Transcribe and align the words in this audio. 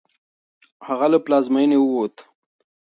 هغه 0.87 1.07
له 1.13 1.19
پلازمېنې 1.25 1.77
ووت. 1.79 2.15